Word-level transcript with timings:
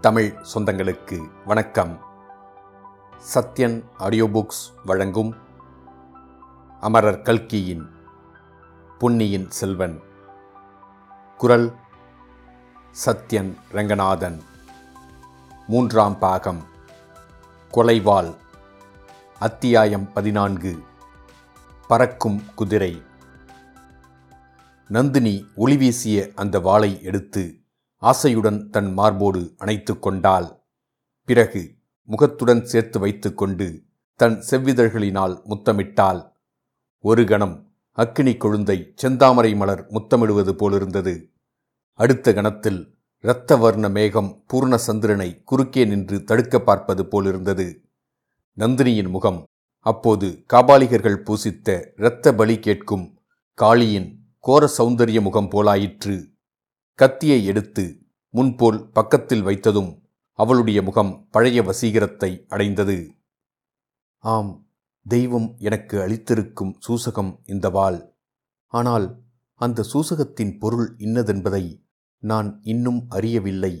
தமிழ் 0.00 0.34
சொந்தங்களுக்கு 0.54 1.30
வணக்கம். 1.44 2.00
Sathyan 3.34 3.84
audio 3.96 4.26
books 4.26 4.72
வழங்கும் 4.84 5.36
அமரர் 6.80 7.22
கல்கியின் 7.22 7.90
பொன்னியின் 8.98 9.50
செல்வன். 9.50 10.00
குரல் 11.36 11.74
சத்யன் 13.06 13.56
ரங்கநாதன். 13.72 14.42
மூன்றாம் 15.68 16.18
பாகம். 16.18 16.62
கொலைவாள். 17.72 18.34
அத்தியாயம் 19.38 20.12
பதினான்கு. 20.12 20.82
பறக்கும் 21.88 22.42
குதிரை. 22.54 23.02
நந்தினி 24.88 25.46
ஒளிவீசிய 25.56 26.34
அந்த 26.34 26.60
வாளை 26.60 27.02
எடுத்து 27.02 27.59
ஆசையுடன் 28.02 28.70
தன் 28.70 28.92
மார்போடு 28.92 29.54
அணைத்து 29.56 29.98
கொண்டாள். 29.98 30.62
பிறகு 31.24 31.74
முகத்துடன் 32.02 32.64
சேர்த்து 32.64 32.98
வைத்துக்கொண்டு 32.98 33.82
தன் 34.16 34.44
செவ்விதழ்களினால் 34.50 35.42
முத்தமிட்டாள். 35.44 36.32
ஒரு 36.98 37.24
கணம் 37.24 37.72
அக்கினி 37.90 38.32
கொழுந்தை 38.32 38.94
செந்தாமரை 39.02 39.56
மலர் 39.56 39.86
முத்தமிடுவது 39.86 40.52
போலிருந்தது. 40.52 41.32
அடுத்த 41.92 42.32
கணத்தில் 42.32 42.98
இரத்த 43.18 43.56
வர்ண 43.56 43.88
மேகம் 43.88 44.44
பூர்ண 44.52 44.74
சந்திரனை 44.74 45.42
குறுக்கே 45.44 45.84
நின்று 45.84 46.24
தடுக்க 46.24 46.60
பார்ப்பது 46.60 47.06
போலிருந்தது. 47.06 47.84
நந்தினியின் 48.58 49.08
முகம் 49.08 49.44
அப்போது 49.78 50.44
காபாலிகர்கள் 50.52 51.16
பூசித்த 51.16 51.92
இரத்த 51.96 52.34
பலி 52.34 52.58
கேட்கும் 52.58 53.20
காளியின் 53.58 54.16
கோர 54.38 54.70
சௌந்தரிய 54.78 55.20
முகம் 55.20 55.50
போலாயிற்று. 55.50 56.29
கத்தியை 57.00 57.44
எடுத்து 57.44 57.82
முன்போல் 58.30 58.90
பக்கத்தில் 58.92 59.42
வைத்ததும் 59.42 59.88
அவளுடைய 60.38 60.82
முகம் 60.82 61.28
பழைய 61.30 61.62
வசீகரத்தை 61.62 62.28
அடைந்தது. 62.46 62.96
ஆம் 64.18 64.50
தெய்வம் 65.06 65.46
எனக்கு 65.58 65.96
அளித்திருக்கும் 65.98 66.72
சூசகம் 66.78 67.40
இந்த 67.44 67.70
வாள். 67.70 67.98
ஆனால் 68.66 69.06
அந்த 69.54 69.84
சூசகத்தின் 69.92 70.52
பொருள் 70.58 70.88
இன்னதென்பதை 70.98 71.64
நான் 72.22 72.60
இன்னும் 72.62 73.00
அறியவில்லை. 73.08 73.74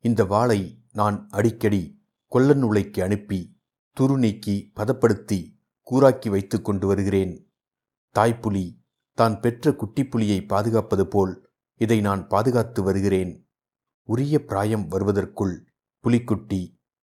இந்த 0.00 0.24
வாளை 0.24 0.60
நான் 0.92 1.28
அடிக்கடி 1.30 1.82
கொல்லன் 2.32 2.62
உலைக்கு 2.62 3.00
அனுப்பி 3.02 3.40
துரு 3.96 4.16
நீக்கி 4.16 4.56
பதப்படுத்தி 4.74 5.40
கூராக்கி 5.82 6.28
வைத்து 6.28 6.62
கொண்டு 6.62 6.86
வருகிறேன். 6.86 7.34
தாய்ப்புலி 8.14 8.66
தான் 9.18 9.40
பெற்ற 9.40 9.70
குட்டிப்புலியை 9.70 10.38
பாதுகாப்பது 10.46 11.06
போல் 11.06 11.34
இதை 11.80 12.00
நான் 12.00 12.22
பாதுகாத்து 12.28 12.82
வருகிறேன். 12.82 13.32
உரிய 14.08 14.44
பிராயம் 14.44 14.86
வருவதற்குள் 14.88 15.54
புலிக்குட்டி 16.04 16.60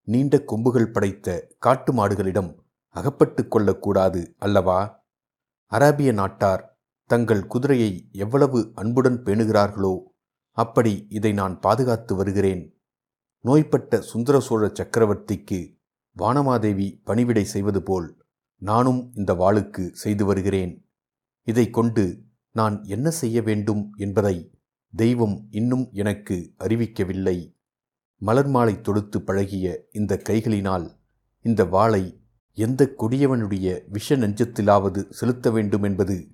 நீண்ட 0.08 0.44
கொம்புகள் 0.44 0.92
படைத்த 0.92 1.56
காட்டு 1.58 1.92
மாடுகளிடம் 1.94 2.52
அகப்பட்டு 2.96 3.48
கொள்ளக்கூடாது 3.48 4.36
அல்லவா? 4.38 4.80
அராபிய 5.72 6.14
நாட்டார் 6.14 6.64
தங்கள் 7.10 7.48
குதிரையை 7.48 8.10
எவ்வளவு 8.12 8.72
அன்புடன் 8.76 9.20
பேணுகிறார்களோ 9.24 9.94
அப்படி 10.58 11.06
இதை 11.10 11.32
நான் 11.34 11.60
பாதுகாத்து 11.60 12.16
வருகிறேன். 12.16 12.64
நோய்பட்ட 13.46 14.02
சுந்தர 14.02 14.40
சோழ 14.40 14.64
சக்கரவர்த்திக்கு 14.68 15.60
வானமாதேவி 16.18 16.88
பணிவிடை 17.04 17.44
செய்வது 17.44 17.84
போல் 17.84 18.08
நானும் 18.62 19.12
இந்த 19.14 19.34
வாளுக்கு 19.34 19.84
செய்து 19.92 20.26
வருகிறேன். 20.26 20.74
இதை 21.48 21.70
கொண்டு 21.70 22.24
நான் 22.52 22.84
என்ன 22.84 23.10
செய்ய 23.12 23.42
வேண்டும் 23.42 23.84
என்பதை 23.96 24.36
தெய்வம் 24.96 25.48
இன்னும் 25.52 25.90
எனக்கு 25.92 26.54
அறிவிக்கவில்லை. 26.60 27.56
மலர் 28.18 28.48
மாலை 28.48 28.82
தொடுத்து 28.82 29.22
பழகிய 29.22 29.86
இந்த 29.92 30.22
கைகளினால் 30.30 30.88
இந்த 31.42 31.66
வாளை 31.66 32.22
எந்த 32.54 32.94
கொடியவனுடைய 33.00 33.80
விஷ 33.88 34.18
நெஞ்சத்திலாவது 34.18 35.10
செலுத்த 35.10 35.52
வேண்டும் 35.52 35.84
என்பது 35.84 36.28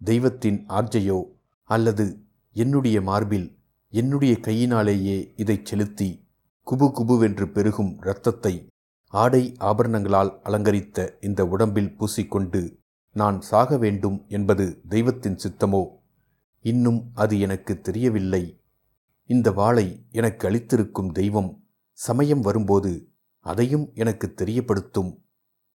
தெய்வத்தின் 0.00 0.66
ஆர்ஜையோ? 0.68 1.24
அல்லது 1.64 2.22
என்னுடைய 2.52 3.00
மார்பில் 3.00 3.58
என்னுடைய 3.88 4.40
கையினாலேயே 4.40 5.32
இதைச் 5.36 5.66
செலுத்தி 5.66 6.28
குபு 6.66 6.90
குபுவென்று 6.92 7.52
பெருகும் 7.52 7.98
இரத்தத்தை 8.00 8.66
ஆடை 9.06 9.56
ஆபரணங்களால் 9.60 10.40
அலங்கரித்த 10.42 11.16
இந்த 11.20 11.46
உடம்பில் 11.46 11.96
பூசிக்கொண்டு 11.98 12.78
நான் 13.12 13.40
சாக 13.40 13.78
வேண்டும் 13.78 14.24
என்பது 14.28 14.80
தெய்வத்தின் 14.88 15.36
சித்தமோ? 15.36 15.98
இன்னும் 16.60 17.10
அது 17.14 17.40
எனக்கு 17.40 17.80
தெரியவில்லை. 17.80 18.62
இந்த 19.24 19.50
வாளை 19.50 20.06
எனக்கு 20.10 20.48
அளித்திருக்கும் 20.48 21.12
தெய்வம் 21.12 21.64
சமயம் 21.92 22.40
வரும்போது 22.40 23.08
அதையும் 23.38 23.90
எனக்கு 23.94 24.34
தெரியப்படுத்தும். 24.36 25.22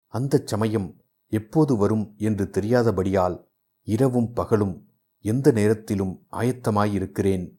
அந்த 0.06 0.42
சமயம் 0.44 1.00
எப்போது 1.28 1.76
வரும் 1.76 2.14
என்று 2.16 2.50
தெரியாதபடியால் 2.52 3.44
இரவும் 3.82 4.32
பகலும் 4.32 4.88
எந்த 5.20 5.52
நேரத்திலும் 5.52 6.26
ஆயத்தமாயிருக்கிறேன். 6.32 7.56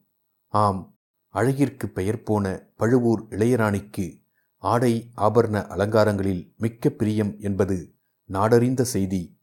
ஆம் 0.48 0.96
அழகிற்கு 1.28 1.88
பெயர் 1.88 2.22
போன 2.22 2.70
பழுவூர் 2.76 3.26
இளையராணிக்கு 3.30 4.20
ஆடை 4.56 5.10
ஆபரண 5.16 5.66
அலங்காரங்களில் 5.66 6.54
மிக்க 6.56 6.90
பிரியம் 6.90 7.38
என்பது 7.38 7.94
நாடறிந்த 8.28 8.82
செய்தி. 8.82 9.40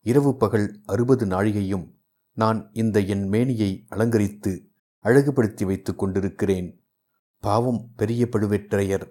இரவு 0.00 0.36
பகல் 0.36 0.80
அறுபது 0.86 1.26
நாழிகையும் 1.26 1.93
நான் 2.36 2.70
இந்த 2.72 3.00
என் 3.00 3.28
மேனியை 3.28 3.86
அலங்கரித்து 3.90 4.52
அழகுபடுத்தி 5.04 5.64
வைத்துக் 5.64 5.98
கொண்டிருக்கிறேன். 5.98 6.84
பாவம் 7.38 7.92
பெரிய 7.96 8.28
பழுவேற்றையர் 8.30 9.06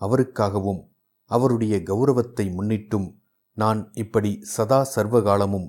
அவருக்காகவும் 0.00 0.82
அவருடைய 1.24 1.82
கௌரவத்தை 1.82 2.48
முன்னிட்டும் 2.48 3.20
நான் 3.52 3.90
இப்படி 3.92 4.38
சதா 4.42 4.88
சர்வகாலமும் 4.94 5.68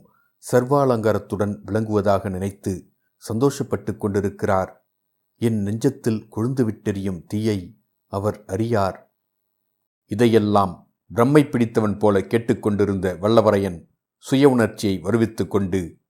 சர்வாலங்காரத்துடன் 0.51 1.55
விளங்குவதாக 1.65 2.29
நினைத்து 2.29 2.91
சந்தோஷப்பட்டு 3.29 3.97
கொண்டிருக்கிறார். 3.97 4.91
என் 5.35 5.63
நெஞ்சத்தில் 5.63 6.27
கொழுந்து 6.35 6.63
விட்டெறியும் 6.69 7.23
தீயை 7.27 7.79
அவர் 8.07 8.45
அறியார். 8.45 9.15
இதையெல்லாம் 10.05 10.93
பிரம்மை 11.15 11.49
பிடித்தவன் 11.49 11.97
போல 11.99 12.21
கேட்டுக்கொண்டிருந்த 12.21 13.17
வல்லவரையன் 13.21 13.89
சுய 14.17 14.49
உணர்ச்சியை 14.49 14.99
வருவித்துக் 14.99 15.51
கொண்டு 15.51 16.01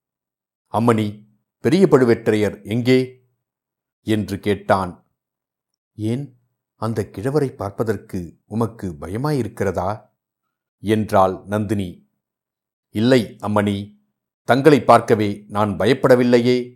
அம்மணி 0.74 1.28
பெரிய 1.60 1.86
பழுவேற்றையர் 1.86 2.64
எங்கே? 2.64 3.28
என்று 4.02 4.40
கேட்டான். 4.40 5.08
ஏன் 5.96 6.38
அந்த 6.76 7.10
கிழவரை 7.12 7.56
பார்ப்பதற்கு 7.56 8.38
உமக்கு 8.46 8.96
பயமாயிருக்கிறதா? 9.02 10.10
என்றாள் 10.80 11.44
நந்தினி. 11.46 12.10
இல்லை 12.90 13.38
அம்மணி 13.42 14.02
தங்களை 14.44 14.84
பார்க்கவே 14.84 15.46
நான் 15.48 15.70
பயப்படவில்லையே. 15.70 16.74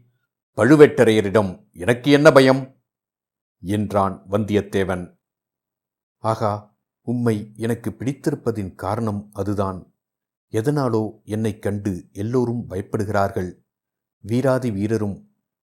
பழுவேட்டரையரிடம் 0.58 1.70
எனக்கு 1.72 2.12
என்ன 2.12 2.32
பயம்? 2.32 2.76
என்றான் 3.60 4.26
வந்தியத்தேவன். 4.32 5.18
ஆகா 6.18 6.80
உம்மை 7.02 7.54
எனக்கு 7.56 7.90
பிடித்திருப்பதின் 7.90 8.76
காரணம் 8.76 9.30
அதுதான். 9.34 9.94
எதனாலோ 10.52 11.24
என்னைக் 11.24 11.62
கண்டு 11.62 12.10
எல்லோரும் 12.12 12.70
பயப்படுகிறார்கள். 12.70 13.67
வீராதி 14.30 14.72
வீரரும் 14.72 15.18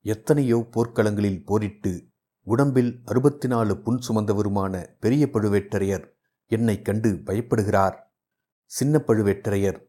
எத்தனையோ 0.05 0.69
போர்க்களங்களில் 0.71 1.45
போரிட்டு 1.45 2.07
உடம்பில் 2.43 3.01
அறுபத்தி 3.05 3.49
நாலு 3.49 3.79
புன் 3.79 3.99
சுமந்தவருமான 4.09 4.85
பெரிய 5.01 5.29
பழுவேட்டரையர் 5.33 6.05
என்னைக் 6.47 6.85
கண்டு 6.85 7.11
பயப்படுகிறார். 7.27 7.97
சின்ன 8.65 9.01
பழுவேட்டரையர் 9.07 9.81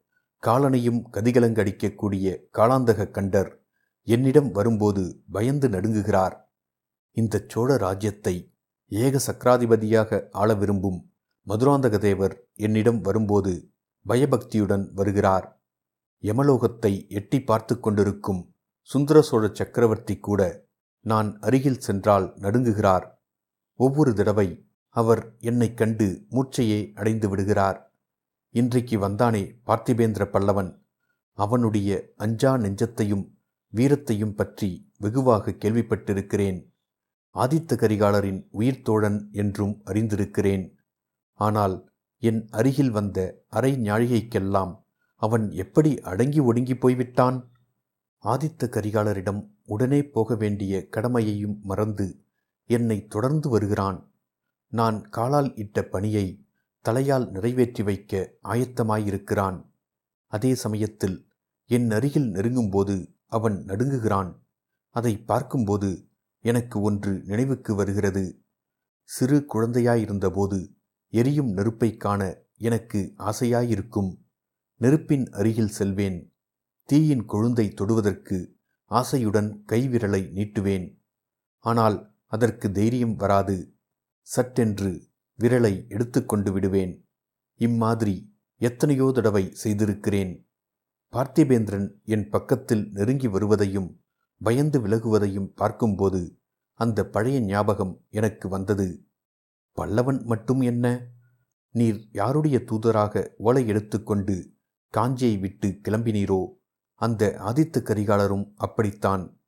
காலனையும் 0.44 1.02
கதிகலங்கடிக்கக்கூடிய 1.14 2.38
காலாந்தக 2.58 3.12
கண்டர் 3.12 3.52
என்னிடம் 4.04 4.52
வரும்போது 4.52 5.24
பயந்து 5.32 5.70
நடுங்குகிறார். 5.70 6.36
இந்த 7.12 7.46
சோழ 7.48 7.78
ராஜ்யத்தை 7.78 8.36
ஏக 8.88 9.20
சக்கராதிபதியாக 9.28 10.22
ஆள 10.32 10.54
விரும்பும் 10.54 11.00
மதுராந்தகதேவர் 11.48 12.36
என்னிடம் 12.54 13.02
வரும்போது 13.02 13.72
பயபக்தியுடன் 14.06 14.92
வருகிறார். 14.94 15.48
யமலோகத்தை 16.24 17.08
எட்டி 17.10 17.40
பார்த்து 17.42 17.80
கொண்டிருக்கும் 17.80 18.55
சுந்தர 18.90 19.22
சோழ 19.22 19.50
சக்கரவர்த்தி 19.52 20.18
கூட 20.18 20.68
நான் 21.02 21.38
அருகில் 21.40 21.80
சென்றால் 21.80 22.34
நடுங்குகிறார். 22.36 23.06
ஒவ்வொரு 23.74 24.14
தடவை 24.14 24.70
அவர் 24.90 25.36
என்னைக் 25.40 25.78
கண்டு 25.78 26.26
மூச்சையே 26.32 26.92
அடைந்து 26.94 27.30
விடுகிறார். 27.30 27.96
இன்றைக்கு 28.50 29.00
வந்தானே 29.00 29.60
பார்த்திபேந்திர 29.66 30.26
பல்லவன். 30.26 30.78
அவனுடைய 31.34 32.14
அஞ்சா 32.16 32.56
நெஞ்சத்தையும் 32.56 33.26
வீரத்தையும் 33.74 34.36
பற்றி 34.36 34.92
வெகுவாக 35.00 35.52
கேள்விப்பட்டிருக்கிறேன். 35.52 36.60
ஆதித்த 37.36 37.76
கரிகாலரின் 37.76 38.48
உயிர்த்தோழன் 38.54 39.32
என்றும் 39.32 39.82
அறிந்திருக்கிறேன். 39.86 40.72
ஆனால் 41.34 41.90
என் 42.18 42.48
அருகில் 42.52 42.92
வந்த 42.92 43.44
அரை 43.50 43.74
ஞாழிகைக்கெல்லாம் 43.74 44.76
அவன் 45.16 45.52
எப்படி 45.52 46.00
அடங்கி 46.00 46.40
ஒடுங்கி 46.40 46.76
போய்விட்டான்? 46.76 47.55
ஆதித்த 48.24 48.70
கரிகாலரிடம் 48.70 49.50
உடனே 49.66 50.04
போக 50.04 50.36
வேண்டிய 50.36 50.88
கடமையையும் 50.90 51.60
மறந்து 51.64 52.24
என்னை 52.66 53.06
தொடர்ந்து 53.06 53.50
வருகிறான். 53.50 54.14
நான் 54.68 55.10
காலால் 55.10 55.56
இட்ட 55.56 55.84
பணியை 55.84 56.46
தலையால் 56.82 57.30
நிறைவேற்றி 57.30 57.84
வைக்க 57.84 58.34
ஆயத்தமாயிருக்கிறான். 58.44 59.72
அதே 60.28 60.56
சமயத்தில் 60.56 61.28
என் 61.66 61.92
அருகில் 61.92 62.32
நெருங்கும்போது 62.32 63.16
அவன் 63.26 63.66
நடுங்குகிறான். 63.68 64.44
அதை 64.90 65.18
பார்க்கும்போது 65.18 66.08
எனக்கு 66.40 66.82
ஒன்று 66.82 67.24
நினைவுக்கு 67.26 67.76
வருகிறது. 67.76 68.44
சிறு 69.04 69.46
குழந்தையாயிருந்தபோது 69.54 70.74
எரியும் 71.10 71.50
நெருப்பைக் 71.50 72.00
காண 72.00 72.38
எனக்கு 72.58 73.14
ஆசையாயிருக்கும். 73.18 74.18
நெருப்பின் 74.76 75.30
அருகில் 75.30 75.68
செல்வேன். 75.68 76.35
தீயின் 76.86 77.26
கொழுந்தை 77.26 77.74
தொடுவதற்கு 77.74 78.58
ஆசையுடன் 78.92 79.64
கைவிரலை 79.68 80.32
நீட்டுவேன். 80.32 81.02
ஆனால் 81.58 82.16
அதற்கு 82.26 82.72
தைரியம் 82.72 83.16
வராது. 83.16 83.78
சட்டென்று 84.22 85.10
விரலை 85.40 85.88
எடுத்துக்கொண்டு 85.88 86.52
விடுவேன். 86.52 87.08
இம்மாதிரி 87.56 88.38
எத்தனையோ 88.58 89.12
தடவை 89.14 89.52
செய்திருக்கிறேன். 89.54 90.50
பார்த்திபேந்திரன் 91.12 92.02
என் 92.04 92.30
பக்கத்தில் 92.30 92.90
நெருங்கி 92.92 93.28
வருவதையும் 93.28 94.02
பயந்து 94.38 94.88
விலகுவதையும் 94.88 95.52
பார்க்கும்போது 95.56 96.40
அந்த 96.74 97.10
பழைய 97.10 97.40
ஞாபகம் 97.40 98.06
எனக்கு 98.10 98.50
வந்தது. 98.50 99.10
பல்லவன் 99.78 100.24
மட்டும் 100.24 100.62
என்ன? 100.62 101.08
நீர் 101.70 102.10
யாருடைய 102.12 102.64
தூதராக 102.66 103.34
ஓலை 103.38 103.68
எடுத்துக்கொண்டு 103.68 104.58
காஞ்சியை 104.94 105.40
விட்டு 105.40 105.80
கிளம்பினீரோ? 105.84 106.55
அந்த 106.96 107.36
ஆதித்த 107.40 107.78
கரிகாலரும் 107.78 108.52
அப்படித்தான். 108.56 109.40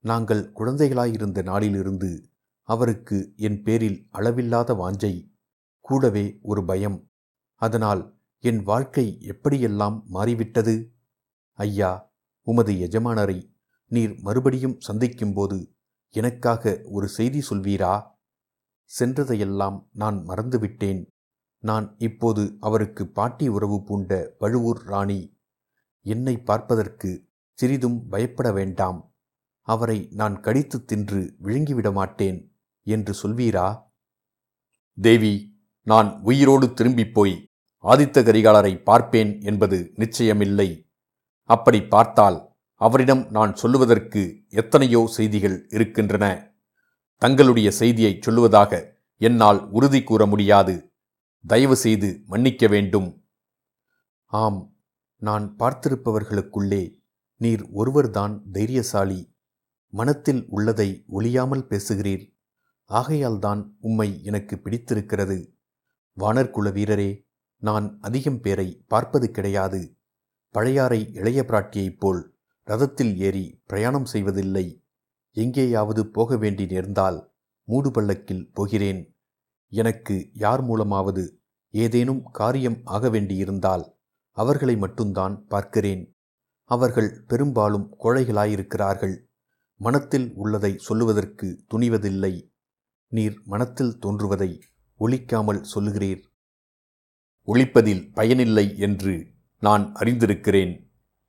நாங்கள் 0.00 0.52
குழந்தைகளாயிருந்த 0.54 1.42
நாளிலிருந்து 1.42 2.30
அவருக்கு 2.62 3.32
என் 3.36 3.62
பேரில் 3.62 4.08
அளவில்லாத 4.10 4.74
வாஞ்சை 4.74 5.32
கூடவே 5.80 6.38
ஒரு 6.42 6.64
பயம். 6.64 7.08
அதனால் 7.54 8.18
என் 8.38 8.62
வாழ்க்கை 8.62 9.18
எப்படியெல்லாம் 9.20 10.02
மாறிவிட்டது? 10.04 10.92
ஐயா 11.52 12.14
உமது 12.42 12.72
எஜமானரை 12.72 13.54
நீர் 13.86 14.20
மறுபடியும் 14.20 14.80
சந்திக்கும்போது 14.80 15.74
எனக்காக 16.08 16.80
ஒரு 16.84 17.08
செய்தி 17.08 17.42
சொல்வீரா? 17.50 18.14
சென்றதையெல்லாம் 18.98 19.88
நான் 19.92 20.26
மறந்துவிட்டேன். 20.28 21.06
நான் 21.58 21.94
இப்போது 21.98 22.56
அவருக்கு 22.60 23.08
பாட்டி 23.08 23.48
உறவு 23.48 23.84
பூண்ட 23.84 24.34
பழுவூர் 24.38 24.82
ராணி 24.82 25.35
என்னை 26.06 26.34
பார்ப்பதற்கு 26.38 27.10
சிறிதும் 27.58 27.98
பயப்பட 28.08 28.48
வேண்டாம். 28.52 28.98
அவரை 29.68 29.98
நான் 30.12 30.36
கடித்து 30.40 30.84
தின்று 30.84 31.20
விழுங்கிவிட 31.42 31.88
மாட்டேன் 31.92 32.38
என்று 32.86 33.12
சொல்வீரா? 33.22 33.68
தேவி 34.98 35.34
நான் 35.86 36.10
உயிரோடு 36.22 36.66
திரும்பிப் 36.72 37.14
போய் 37.14 37.34
ஆதித்த 37.84 38.22
கரிகாலரை 38.22 38.72
பார்ப்பேன் 38.82 39.32
என்பது 39.40 39.78
நிச்சயமில்லை. 39.96 40.68
அப்படி 41.50 41.80
பார்த்தால் 41.82 42.38
அவரிடம் 42.80 43.22
நான் 43.30 43.52
சொல்லுவதற்கு 43.54 44.22
எத்தனையோ 44.48 45.00
செய்திகள் 45.06 45.56
இருக்கின்றன. 45.68 46.54
தங்களுடைய 47.22 47.68
செய்தியை 47.70 48.12
சொல்லுவதாக 48.26 48.72
என்னால் 49.20 49.60
உறுதி 49.70 50.00
கூற 50.02 50.22
முடியாது. 50.26 50.74
தயவு 51.44 51.76
செய்து 51.76 52.08
மன்னிக்க 52.26 52.66
வேண்டும். 52.66 53.08
ஆம் 54.32 54.75
நான் 55.16 55.56
பார்த்திருப்பவர்களுக்குள்ளே 55.58 57.02
நீர் 57.36 57.70
ஒருவர்தான் 57.70 58.50
தைரியசாலி. 58.52 59.34
மனத்தில் 59.86 60.46
உள்ளதை 60.48 61.04
ஒளியாமல் 61.12 61.66
பேசுகிறீர். 61.66 62.36
ஆகையால்தான் 62.88 63.76
உம்மை 63.80 64.24
எனக்கு 64.24 64.58
பிடித்திருக்கிறது. 64.58 65.54
வானர்குல 66.18 66.72
வீரரே 66.72 67.28
நான் 67.56 67.98
அதிகம் 68.00 68.40
பேரை 68.40 68.84
பார்ப்பது 68.88 69.30
கிடையாது. 69.30 69.96
பழையாறை 70.50 71.12
இளைய 71.12 71.44
பிராட்டியைப் 71.48 71.98
போல் 71.98 72.34
ரதத்தில் 72.66 73.16
ஏறி 73.16 73.62
பிரயாணம் 73.66 74.04
செய்வதில்லை. 74.04 74.84
எங்கேயாவது 75.30 76.06
போக 76.06 76.36
வேண்டி 76.36 76.66
நேர்ந்தால் 76.66 77.32
மூடு 77.64 77.90
பள்ளக்கில் 77.90 78.52
போகிறேன். 78.52 79.16
எனக்கு 79.68 80.30
யார் 80.32 80.64
மூலமாவது 80.64 81.28
ஏதேனும் 81.70 82.22
காரியம் 82.30 82.80
ஆக 82.84 83.10
வேண்டியிருந்தால் 83.10 83.95
அவர்களை 84.36 84.76
மட்டும்தான் 84.76 85.34
பார்க்கிறேன். 85.48 86.02
அவர்கள் 86.70 87.10
பெரும்பாலும் 87.26 87.86
கோழைகளாயிருக்கிறார்கள். 88.02 89.16
மனத்தில் 89.80 90.32
உள்ளதை 90.34 90.72
சொல்லுவதற்கு 90.78 91.48
துணிவதில்லை. 91.74 92.34
நீர் 93.08 93.36
மனத்தில் 93.44 93.98
தோன்றுவதை 93.98 94.50
ஒழிக்காமல் 95.00 95.62
சொல்லுகிறீர். 95.74 96.22
ஒழிப்பதில் 97.46 98.12
பயனில்லை 98.12 98.66
என்று 98.78 99.14
நான் 99.60 99.84
அறிந்திருக்கிறேன். 99.94 100.72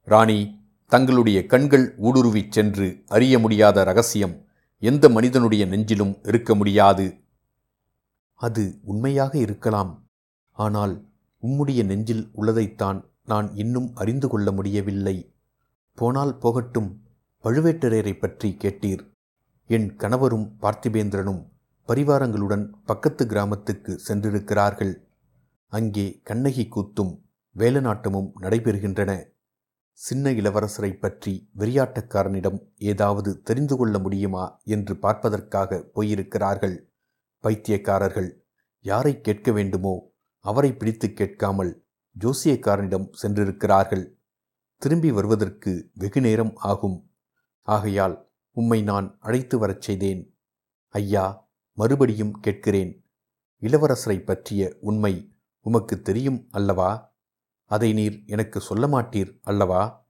ராணி 0.04 0.40
தங்களுடைய 0.88 1.46
கண்கள் 1.46 1.88
ஊடுருவிச் 2.02 2.52
சென்று 2.52 2.88
அறிய 3.08 3.40
முடியாத 3.40 3.84
ரகசியம் 3.84 4.36
எந்த 4.82 5.10
மனிதனுடைய 5.10 5.64
நெஞ்சிலும் 5.66 6.14
இருக்க 6.28 6.56
முடியாது. 6.56 7.06
அது 8.34 8.64
உண்மையாக 8.84 9.38
இருக்கலாம். 9.38 9.94
ஆனால் 10.52 10.94
உம்முடைய 11.44 11.82
நெஞ்சில் 11.86 12.26
உள்ளதைத்தான் 12.36 13.00
நான் 13.26 13.48
இன்னும் 13.56 13.90
அறிந்து 13.96 14.28
கொள்ள 14.30 14.52
முடியவில்லை. 14.52 15.16
போனால் 15.98 16.34
போகட்டும் 16.38 16.90
பழுவேட்டரையரை 17.44 18.14
பற்றி 18.20 18.50
கேட்டீர். 18.60 19.04
என் 19.70 19.96
கணவரும் 19.96 20.48
பார்த்திபேந்திரனும் 20.62 21.42
பரிவாரங்களுடன் 21.90 22.66
பக்கத்து 22.86 23.24
கிராமத்துக்கு 23.26 23.94
சென்றிருக்கிறார்கள். 24.08 24.94
அங்கே 25.74 26.06
கண்ணகி 26.24 26.66
கூத்தும் 26.68 27.14
வேலநாட்டமும் 27.56 28.30
நடைபெறுகின்றன. 28.42 29.12
சின்ன 30.00 30.32
இளவரசரை 30.32 30.90
பற்றி 30.94 31.34
வெறியாட்டக்காரனிடம் 31.58 32.60
ஏதாவது 32.92 33.42
தெரிந்து 33.42 33.76
கொள்ள 33.78 33.96
முடியுமா 34.00 34.44
என்று 34.64 34.94
பார்ப்பதற்காக 34.98 35.80
போயிருக்கிறார்கள். 35.96 36.76
பைத்தியக்காரர்கள் 37.44 38.30
யாரை 38.86 39.14
கேட்க 39.22 39.52
வேண்டுமோ 39.52 39.96
அவரை 40.48 40.74
பிடித்து 40.74 41.14
கேட்காமல் 41.14 41.86
ஜோசியக்காரனிடம் 42.20 43.10
சென்றிருக்கிறார்கள். 43.12 44.20
திரும்பி 44.78 45.12
வருவதற்கு 45.12 45.92
வெகு 45.94 46.22
நேரம் 46.22 46.54
ஆகும். 46.56 47.12
ஆகையால் 47.62 48.32
உம்மை 48.52 48.82
நான் 48.82 49.18
அழைத்து 49.20 49.58
வரச் 49.58 49.82
செய்தேன். 49.82 50.38
ஐயா 50.90 51.50
மறுபடியும் 51.74 52.40
கேட்கிறேன். 52.40 53.06
இளவரசரை 53.62 54.20
பற்றிய 54.20 54.78
உண்மை 54.80 55.36
உமக்கு 55.62 56.02
தெரியும் 56.02 56.48
அல்லவா? 56.52 57.16
அதை 57.66 57.94
நீர் 57.94 58.24
எனக்கு 58.26 58.60
சொல்ல 58.62 58.88
மாட்டீர் 58.88 59.40
அல்லவா? 59.42 60.10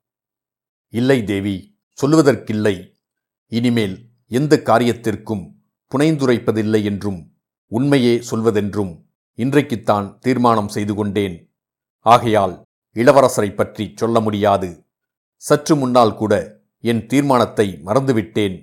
இல்லை 0.88 1.24
தேவி 1.24 1.80
சொல்லுவதற்கில்லை. 2.02 2.94
இனிமேல் 3.46 4.10
எந்த 4.28 4.62
காரியத்திற்கும் 4.66 5.54
புனைந்துரைப்பதில்லை 5.92 6.84
என்றும் 6.84 7.38
உண்மையே 7.66 8.18
சொல்வதென்றும் 8.20 9.07
இன்றைக்குத்தான் 9.38 10.08
தீர்மானம் 10.20 10.72
செய்து 10.75 10.94
கொண்டேன். 10.96 11.36
ஆகையால் 12.06 12.56
இளவரசரை 12.96 13.50
பற்றி 13.56 13.86
சொல்ல 13.96 14.20
முடியாது. 14.20 14.70
சற்று 15.36 15.75
முன்னால் 15.75 16.15
கூட 16.15 16.34
என் 16.84 17.03
தீர்மானத்தை 17.08 17.67
மறந்துவிட்டேன். 17.86 18.56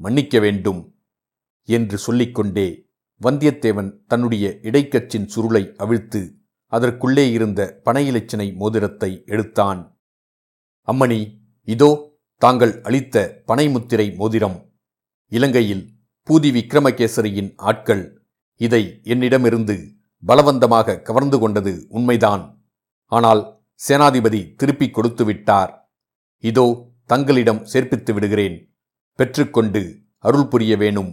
மன்னிக்க 0.00 0.38
வேண்டும் 0.40 0.80
என்று 1.68 1.96
சொல்லிக்கொண்டே 1.98 2.68
வந்தியத்தேவன் 3.20 3.90
தன்னுடைய 4.06 4.46
இடைக்கச்சின் 4.62 5.28
சுருளை 5.34 5.62
அவிழ்த்து 5.76 6.20
அதற்குள்ளே 6.72 7.32
இருந்த 7.32 7.80
பனையிலச்சினை 7.84 8.56
மோதிரத்தை 8.56 9.10
எடுத்தான். 9.26 9.80
அம்மணி 10.88 11.20
இதோ 11.68 11.90
தாங்கள் 12.42 12.80
அளித்த 12.80 13.16
பனைமுத்திரை 13.46 14.06
மோதிரம். 14.16 14.56
இலங்கையில் 15.32 15.84
பூதி 16.28 16.50
விக்ரமகேசரியின் 16.50 17.50
ஆட்கள். 17.56 18.04
இதை 18.60 18.82
என்னிடமிருந்து 19.02 19.76
பலவந்தமாக 20.28 21.00
கவர்ந்து 21.08 21.38
கொண்டது 21.38 21.72
உண்மைதான். 21.88 22.44
ஆனால் 23.12 23.42
சேனாதிபதி 23.80 24.40
திருப்பிக் 24.56 24.94
கொடுத்து 24.94 25.24
விட்டார். 25.24 25.72
இதோ 26.44 26.66
தங்களிடம் 27.06 27.64
சேர்ப்பித்து 27.72 28.12
விடுகிறேன். 28.14 28.56
பெற்றுக்கொண்டு 29.18 29.82
அருள் 30.18 30.48
புரிய 30.48 30.74
வேணும் 30.76 31.10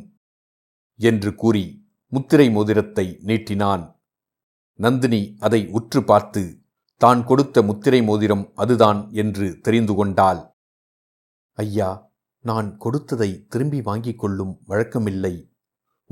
என்று 0.99 1.31
கூறி 1.35 1.63
முத்திரை 2.07 2.47
மோதிரத்தை 2.49 3.05
நீட்டினான். 3.23 3.83
நந்தினி 4.79 5.21
அதை 5.39 5.61
உற்று 5.67 6.01
பார்த்து 6.03 6.43
தான் 7.01 7.21
கொடுத்த 7.23 7.61
முத்திரை 7.61 7.99
மோதிரம் 8.03 8.45
அதுதான் 8.55 8.99
என்று 9.11 9.47
தெரிந்து 9.61 9.93
கொண்டாள். 9.95 10.41
ஐயா 11.57 11.89
நான் 12.45 12.69
கொடுத்ததை 12.77 13.29
திரும்பி 13.47 13.79
வாங்கிக் 13.81 14.19
கொள்ளும் 14.19 14.53
வழக்கமில்லை. 14.67 15.33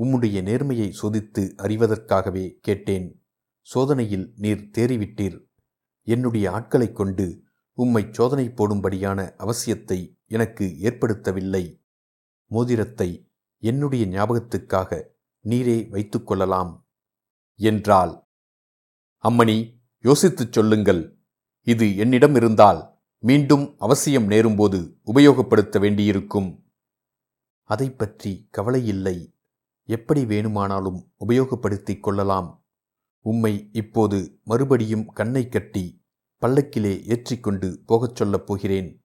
உம்முடைய 0.00 0.42
நேர்மையை 0.42 0.92
சோதித்து 1.02 1.54
அறிவதற்காகவே 1.56 2.58
கேட்டேன். 2.60 3.24
சோதனையில் 3.60 4.32
நீர் 4.36 4.70
தேறிவிட்டீர். 4.78 5.44
என்னுடைய 6.02 6.50
ஆட்களைக் 6.50 6.96
கொண்டு 6.96 7.42
உம்மை 7.72 8.06
சோதனை 8.10 8.48
போடும்படியான 8.48 9.34
அவசியத்தை 9.38 10.18
எனக்கு 10.26 10.76
ஏற்படுத்தவில்லை. 10.82 11.82
மோதிரத்தை 12.46 13.30
என்னுடைய 13.58 14.06
ஞாபகத்துக்காக 14.06 15.02
நீரே 15.44 15.88
வைத்துக்கொள்ளலாம் 15.88 16.84
என்றால் 17.54 17.56
என்றாள். 17.56 18.26
அம்மணி 19.24 19.80
யோசித்துச் 20.02 20.52
சொல்லுங்கள். 20.52 21.18
இது 21.60 21.96
என்னிடம் 21.96 22.34
இருந்தால் 22.34 22.98
மீண்டும் 23.18 23.74
அவசியம் 23.78 24.28
நேரும்போது 24.28 24.98
உபயோகப்படுத்த 25.06 25.80
வேண்டியிருக்கும். 25.80 26.64
அதை 27.62 27.90
பற்றி 27.90 28.48
கவலையில்லை 28.56 29.38
எப்படி 29.90 30.26
வேணுமானாலும் 30.26 31.12
உபயோகப்படுத்திக் 31.26 32.00
கொள்ளலாம். 32.00 32.66
உம்மை 33.20 33.68
இப்போது 33.72 34.40
மறுபடியும் 34.44 35.06
கண்ணை 35.06 35.48
கட்டி 35.48 36.04
பல்லக்கிலே 36.40 37.04
ஏற்றிக்கொண்டு 37.04 37.82
போகச் 37.86 38.16
சொல்லப் 38.16 38.46
போகிறேன். 38.46 39.04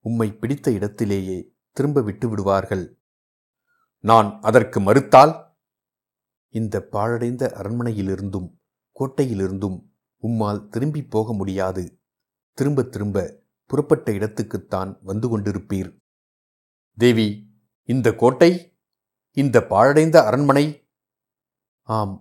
உம்மை 0.00 0.32
பிடித்த 0.32 0.70
இடத்திலேயே 0.70 1.52
திரும்ப 1.70 2.00
விட்டு 2.00 2.28
விடுவார்கள். 2.28 3.00
நான் 3.98 4.38
அதற்கு 4.40 4.80
மறுத்தால்? 4.80 5.56
இந்த 6.48 6.82
பாழடைந்த 6.82 7.52
அரண்மனையிலிருந்தும் 7.56 8.58
கோட்டையிலிருந்தும் 8.98 9.82
உம்மால் 10.22 10.68
திரும்பி 10.68 11.04
போக 11.04 11.32
முடியாது. 11.32 12.00
திரும்ப 12.52 12.82
திரும்ப 12.82 13.42
புறப்பட்ட 13.66 14.12
இடத்துக்குத்தான் 14.12 14.98
வந்து 15.02 15.38
கொண்டிருப்பீர். 15.38 15.96
தேவி 16.96 17.56
இந்த 17.82 18.14
கோட்டை? 18.14 18.71
இந்த 19.36 19.66
பாழடைந்த 19.66 20.16
அரண்மனை? 20.24 20.64
ஆம் 21.88 22.14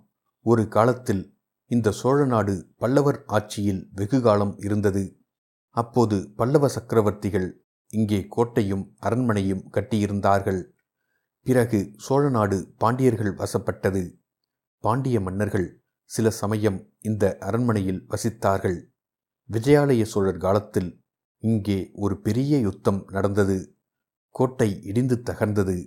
ஒரு 0.46 0.68
காலத்தில் 0.68 1.24
இந்த 1.66 1.92
சோழ 1.92 2.26
நாடு 2.26 2.74
பல்லவர் 2.76 3.20
ஆட்சியில் 3.26 3.82
வெகுகாலம் 3.94 4.54
இருந்தது. 4.58 5.04
அப்போது 5.70 6.34
பல்லவ 6.36 6.68
சக்கரவர்த்திகள் 6.68 7.50
இங்கே 7.94 8.28
கோட்டையும் 8.30 8.86
அரண்மனையும் 9.00 9.66
கட்டியிருந்தார்கள். 9.72 10.62
பிறகு 11.46 11.80
சோழ 11.98 12.24
நாடு 12.30 12.74
பாண்டியர்கள் 12.78 13.34
வசப்பட்டது. 13.34 14.04
பாண்டிய 14.84 15.20
மன்னர்கள் 15.20 15.70
சில 16.04 16.30
சமயம் 16.30 16.80
இந்த 17.02 17.38
அரண்மனையில் 17.40 18.08
வசித்தார்கள். 18.10 18.80
விஜயாலய 19.50 20.04
சோழர் 20.04 20.38
காலத்தில் 20.38 20.92
இங்கே 21.44 21.80
ஒரு 21.94 22.22
பெரிய 22.22 22.58
யுத்தம் 22.60 23.06
நடந்தது. 23.08 23.80
கோட்டை 24.36 24.84
இடிந்து 24.84 25.22
தகர்ந்தது. 25.26 25.78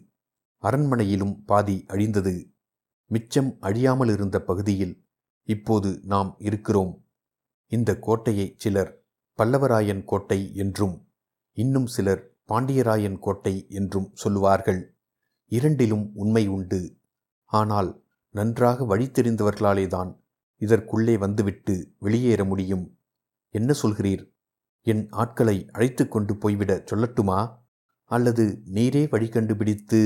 அரண்மனையிலும் 0.65 1.45
பாதி 1.47 1.85
அழிந்தது. 1.89 2.35
மிச்சம் 3.07 3.57
அழியாமல் 3.61 4.09
இருந்த 4.09 4.43
பகுதியில் 4.43 5.07
இப்போது 5.45 6.01
நாம் 6.05 6.37
இருக்கிறோம். 6.39 6.93
இந்த 7.67 7.99
கோட்டையை 7.99 8.55
சிலர் 8.57 9.05
பல்லவராயன் 9.39 10.05
கோட்டை 10.05 10.55
என்றும் 10.55 10.97
இன்னும் 11.53 11.87
சிலர் 11.87 12.23
பாண்டியராயன் 12.49 13.19
கோட்டை 13.19 13.67
என்றும் 13.69 14.11
சொல்லுவார்கள். 14.15 14.97
இரண்டிலும் 15.47 16.11
உண்மை 16.15 16.47
உண்டு. 16.47 16.97
ஆனால் 17.45 18.05
நன்றாக 18.31 18.85
வழி 18.85 19.07
தெரிந்தவர்களாலேதான் 19.07 20.23
இதற்குள்ளே 20.61 21.19
வந்துவிட்டு 21.19 21.95
வெளியேற 21.99 22.45
முடியும். 22.45 22.99
என்ன 23.51 23.75
சொல்கிறீர்? 23.83 24.33
என் 24.83 25.09
ஆட்களை 25.11 25.69
அழைத்து 25.73 26.09
கொண்டு 26.09 26.37
போய்விட 26.37 26.85
சொல்லட்டுமா? 26.91 27.63
அல்லது 28.05 28.63
நீரே 28.75 29.11
வழி 29.11 29.29
கண்டுபிடித்து 29.29 30.01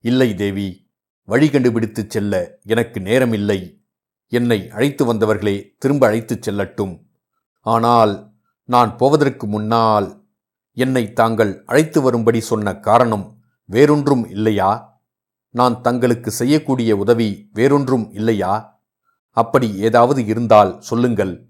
இல்லை 0.00 0.34
தேவி 0.34 0.90
வழி 1.24 1.48
கண்டுபிடித்துச் 1.48 2.10
செல்ல 2.10 2.58
எனக்கு 2.62 3.00
நேரமில்லை. 3.00 3.82
என்னை 4.28 4.70
அழைத்து 4.70 5.14
வந்தவர்களே 5.14 5.74
திரும்ப 5.78 6.06
அழைத்துச் 6.06 6.50
செல்லட்டும். 6.50 7.06
ஆனால் 7.60 8.32
நான் 8.64 8.96
போவதற்கு 8.96 9.46
முன்னால் 9.46 10.26
என்னை 10.72 11.12
தாங்கள் 11.12 11.64
அழைத்து 11.64 12.00
வரும்படி 12.00 12.40
சொன்ன 12.40 12.76
காரணம் 12.76 13.42
வேறொன்றும் 13.64 14.30
இல்லையா? 14.30 15.02
நான் 15.48 15.80
தங்களுக்கு 15.80 16.30
செய்யக்கூடிய 16.30 16.96
உதவி 16.96 17.48
வேறொன்றும் 17.52 18.10
இல்லையா? 18.10 18.82
அப்படி 19.30 19.74
ஏதாவது 19.74 20.24
இருந்தால் 20.24 20.80
சொல்லுங்கள். 20.80 21.48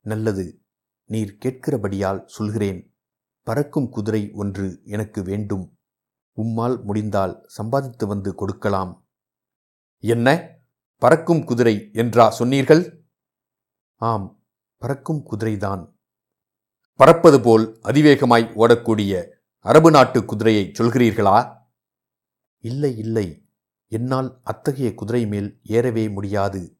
நல்லது 0.00 0.60
நீர் 1.04 1.38
கேட்கிறபடியால் 1.44 2.24
சொல்கிறேன். 2.26 2.94
பறக்கும் 3.42 3.88
குதிரை 3.88 4.30
ஒன்று 4.32 4.80
எனக்கு 4.84 5.22
வேண்டும். 5.22 5.79
உம்மால் 6.40 6.82
முடிந்தால் 6.82 7.44
சம்பாதித்து 7.46 8.06
வந்து 8.06 8.34
கொடுக்கலாம். 8.34 9.08
என்ன? 9.98 10.50
பறக்கும் 10.96 11.44
குதிரை 11.44 11.90
என்றா 11.92 12.30
சொன்னீர்கள்? 12.30 13.04
ஆம் 13.96 14.44
பறக்கும் 14.76 15.26
குதிரைதான். 15.30 15.98
பறப்பது 16.94 17.40
போல் 17.40 17.78
அதிவேகமாய் 17.82 18.52
ஓடக்கூடிய 18.54 19.26
அரபு 19.58 19.90
நாட்டு 19.90 20.24
குதிரையை 20.24 20.72
சொல்கிறீர்களா? 20.78 21.56
இல்லை 22.58 22.96
இல்லை. 22.96 23.48
என்னால் 23.86 24.40
அத்தகைய 24.42 24.94
குதிரை 24.94 25.26
மேல் 25.26 25.60
ஏறவே 25.62 26.08
முடியாது. 26.08 26.78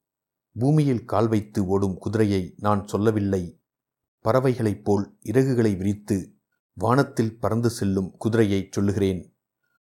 பூமியில் 0.54 1.04
கால் 1.04 1.28
வைத்து 1.28 1.66
ஓடும் 1.66 1.98
குதிரையை 1.98 2.54
நான் 2.56 2.86
சொல்லவில்லை. 2.86 3.62
பறவைகளைப் 4.24 4.84
போல் 4.84 5.18
இறகுகளை 5.24 5.76
விரித்து 5.76 6.34
வானத்தில் 6.72 7.38
பறந்து 7.38 7.70
செல்லும் 7.70 8.16
குதிரையை 8.18 8.68
சொல்லுகிறேன். 8.70 9.29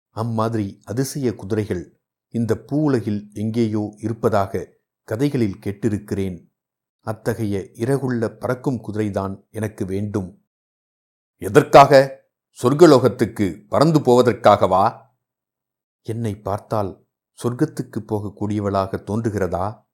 அம்மாதிரி 0.10 0.82
அதிசய 0.86 1.36
குதிரைகள் 1.36 2.02
இந்த 2.28 2.64
பூவுலகில் 2.72 3.34
எங்கேயோ 3.34 3.96
இருப்பதாக 3.98 4.78
கதைகளில் 5.04 5.60
கேட்டிருக்கிறேன். 5.60 6.48
அத்தகைய 7.00 7.70
இறகுள்ள 7.74 8.28
பறக்கும் 8.28 8.82
குதிரைதான் 8.88 9.50
எனக்கு 9.50 9.86
வேண்டும். 9.86 10.44
எதற்காக? 11.36 12.22
சொர்க்கலோகத்துக்கு 12.64 13.68
பறந்து 13.68 14.00
போவதற்காகவா? 14.00 15.00
என்னை 16.02 16.36
பார்த்தால் 16.36 17.08
சொர்க்கத்துக்கு 17.44 18.00
போகக்கூடியவளாக 18.08 19.04
தோன்றுகிறதா? 19.08 19.88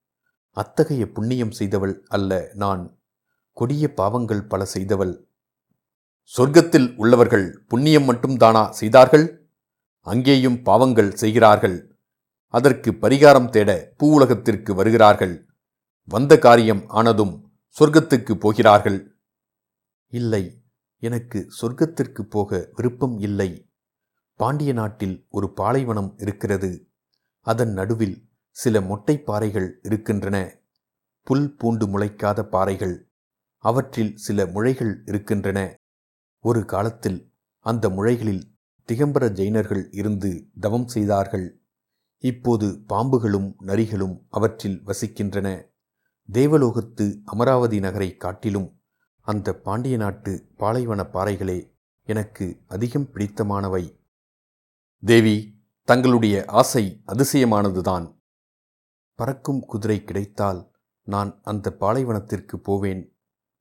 அத்தகைய 0.49 1.11
புண்ணியம் 1.11 1.51
செய்தவள் 1.51 2.03
அல்ல 2.07 2.51
நான். 2.53 2.99
கொடிய 3.51 3.93
பாவங்கள் 3.93 4.47
பல 4.47 4.65
செய்தவள். 4.65 5.29
சொர்க்கத்தில் 6.37 6.95
உள்ளவர்கள் 6.95 7.63
புண்ணியம் 7.67 8.09
மட்டும்தானா 8.09 8.69
செய்தார்கள்? 8.69 9.44
அங்கேயும் 10.05 10.63
பாவங்கள் 10.63 11.15
செய்கிறார்கள். 11.15 11.97
அதற்கு 12.47 12.91
பரிகாரம் 12.91 13.49
தேட 13.49 13.93
பூவுலகத்திற்கு 13.99 14.75
வருகிறார்கள். 14.75 15.45
வந்த 16.03 16.37
காரியம் 16.37 16.87
ஆனதும் 16.87 17.51
சொர்க்கத்துக்கு 17.79 18.33
போகிறார்கள். 18.33 19.17
இல்லை 20.07 20.61
எனக்கு 20.97 21.47
சொர்க்கத்திற்கு 21.61 22.21
போக 22.21 22.69
விருப்பம் 22.73 23.19
இல்லை. 23.19 23.69
பாண்டிய 24.33 24.73
நாட்டில் 24.73 25.25
ஒரு 25.29 25.53
பாலைவனம் 25.53 26.13
இருக்கிறது. 26.17 26.87
அதன் 27.39 27.73
நடுவில் 27.73 28.29
சில 28.49 28.81
மொட்டை 28.81 29.19
பாறைகள் 29.19 29.79
இருக்கின்றன. 29.83 30.37
புல் 31.21 31.55
பூண்டு 31.55 31.85
முளைக்காத 31.87 32.43
பாறைகள். 32.43 33.11
அவற்றில் 33.57 34.15
சில 34.15 34.45
முளைகள் 34.45 35.01
இருக்கின்றன. 35.05 35.75
ஒரு 36.39 36.65
காலத்தில் 36.65 37.33
அந்த 37.59 37.89
முளைகளில் 37.89 38.54
திகம்பர 38.87 39.29
ஜெயினர்கள் 39.29 39.87
இருந்து 39.91 40.49
தவம் 40.59 40.87
செய்தார்கள். 40.87 41.61
இப்போது 42.17 42.83
பாம்புகளும் 42.89 43.53
நரிகளும் 43.59 44.25
அவற்றில் 44.29 44.81
வசிக்கின்றன. 44.85 45.69
தேவலோகத்து 46.31 47.21
அமராவதி 47.25 47.79
நகரை 47.79 48.15
காட்டிலும் 48.15 48.81
அந்த 49.21 49.55
பாண்டிய 49.55 49.97
நாட்டு 49.97 50.47
பாலைவன 50.57 51.03
பாறைகளே 51.03 51.73
எனக்கு 52.03 52.61
அதிகம் 52.67 53.09
பிடித்தமானவை. 53.13 53.99
தேவி 55.03 55.63
தங்களுடைய 55.83 56.43
ஆசை 56.47 57.01
அதிசயமானதுதான். 57.07 58.19
பறக்கும் 59.15 59.59
குதிரை 59.59 60.03
கிடைத்தால் 60.03 60.71
நான் 61.03 61.39
அந்த 61.43 61.75
பாலைவனத்திற்கு 61.79 62.55
போவேன். 62.55 63.17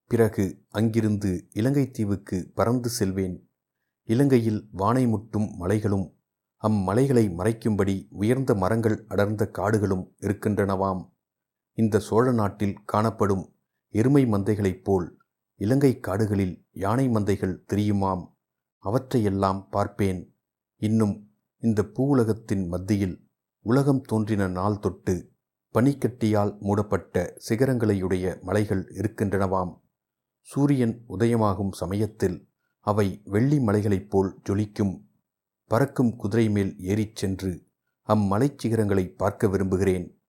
பிறகு 0.07 0.65
அங்கிருந்து 0.69 1.49
இலங்கை 1.53 1.91
தீவுக்கு 1.91 2.51
பறந்து 2.55 2.89
செல்வேன். 2.89 3.49
இலங்கையில் 4.07 4.69
வானை 4.73 5.07
முட்டும் 5.07 5.57
மலைகளும் 5.57 6.17
அம்மலைகளை 6.57 7.29
மறைக்கும்படி 7.29 8.07
உயர்ந்த 8.11 8.55
மரங்கள் 8.55 9.05
அடர்ந்த 9.09 9.47
காடுகளும் 9.47 10.15
இருக்கின்றனவாம். 10.21 11.11
இந்த 11.73 11.99
சோழ 11.99 12.33
நாட்டில் 12.33 12.75
காணப்படும் 12.85 13.57
எருமை 13.89 14.25
மந்தைகளைப் 14.25 14.83
போல் 14.83 15.19
இலங்கை 15.55 16.01
காடுகளில் 16.01 16.67
யானை 16.73 17.09
மந்தைகள் 17.09 17.65
தெரியுமாம்? 17.73 18.25
அவற்றையெல்லாம் 18.79 19.69
பார்ப்பேன். 19.69 20.37
இன்னும் 20.77 21.31
இந்த 21.59 21.83
பூவுலகத்தின் 21.83 22.67
மத்தியில் 22.67 23.29
உலகம் 23.61 24.01
தோன்றின 24.01 24.49
நாள் 24.49 24.79
தொட்டு 24.79 25.33
பனிக்கட்டியால் 25.75 26.59
மூடப்பட்ட 26.59 27.37
சிகரங்களையுடைய 27.49 28.43
மலைகள் 28.43 28.91
இருக்கின்றனவாம். 28.95 29.81
சூரியன் 30.41 31.05
உதயமாகும் 31.09 31.73
சமயத்தில் 31.73 32.53
அவை 32.85 33.21
வெள்ளி 33.25 33.59
மலைகளைப் 33.59 34.11
போல் 34.11 34.41
ஜொலிக்கும் 34.49 34.95
பறக்கும் 35.65 36.17
குதிரை 36.17 36.51
மேல் 36.51 36.79
ஏறிச் 36.79 37.17
சென்று 37.17 37.67
அம்மலைச் 38.09 38.59
சிகரங்களை 38.59 39.15
பார்க்க 39.17 39.49
விரும்புகிறேன். 39.49 40.23